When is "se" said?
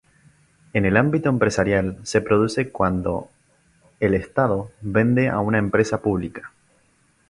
2.01-2.21